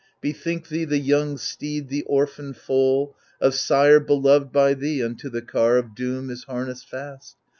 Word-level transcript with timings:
Bethink 0.19 0.67
thee, 0.69 0.83
the 0.83 0.97
young 0.97 1.37
steed, 1.37 1.87
the 1.89 2.01
orphan 2.07 2.53
foal 2.55 3.15
Of 3.39 3.53
sire 3.53 3.99
beloved 3.99 4.51
by 4.51 4.73
thee, 4.73 5.03
unto 5.03 5.29
the 5.29 5.43
car 5.43 5.77
Of 5.77 5.93
doom 5.93 6.31
is 6.31 6.45
harnessed 6.45 6.89
fast. 6.89 7.35